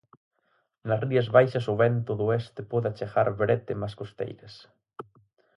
[0.87, 4.53] Nas Rías Baixas o vento do oeste pode achegar brétemas costeiras.